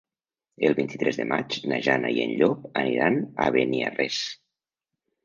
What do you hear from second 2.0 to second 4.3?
i en Llop aniran a Beniarrés.